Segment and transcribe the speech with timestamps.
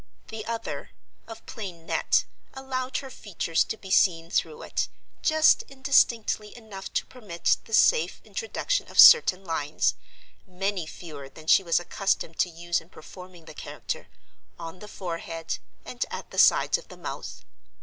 [0.29, 0.93] The other,
[1.27, 4.87] of plain net, allowed her features to be seen through it,
[5.21, 9.93] just indistinctly enough to permit the safe introduction of certain lines
[10.47, 14.07] (many fewer than she was accustomed to use in performing the character)
[14.57, 17.45] on the forehead and at the sides of the mouth.